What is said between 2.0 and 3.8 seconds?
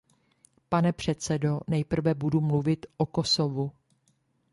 budu mluvit o Kosovu.